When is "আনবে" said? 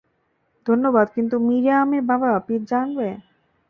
2.83-3.09